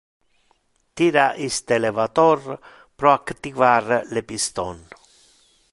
Tira 0.99 1.25
iste 1.49 1.75
levator 1.85 2.39
pro 2.97 3.09
activar 3.19 3.85
le 4.13 4.21
piston. 4.29 4.77